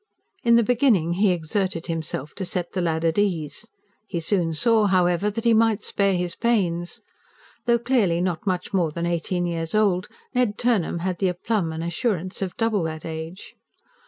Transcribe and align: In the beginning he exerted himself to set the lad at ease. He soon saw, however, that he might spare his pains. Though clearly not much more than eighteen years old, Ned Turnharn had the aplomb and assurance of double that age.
In 0.43 0.55
the 0.55 0.63
beginning 0.63 1.13
he 1.13 1.29
exerted 1.31 1.85
himself 1.85 2.33
to 2.33 2.43
set 2.43 2.71
the 2.71 2.81
lad 2.81 3.05
at 3.05 3.19
ease. 3.19 3.67
He 4.07 4.19
soon 4.19 4.55
saw, 4.55 4.87
however, 4.87 5.29
that 5.29 5.43
he 5.43 5.53
might 5.53 5.83
spare 5.83 6.15
his 6.15 6.33
pains. 6.35 7.01
Though 7.67 7.77
clearly 7.77 8.19
not 8.19 8.47
much 8.47 8.73
more 8.73 8.89
than 8.91 9.05
eighteen 9.05 9.45
years 9.45 9.75
old, 9.75 10.07
Ned 10.33 10.57
Turnharn 10.57 11.01
had 11.01 11.19
the 11.19 11.27
aplomb 11.29 11.71
and 11.71 11.83
assurance 11.83 12.41
of 12.41 12.57
double 12.57 12.81
that 12.85 13.05
age. 13.05 13.53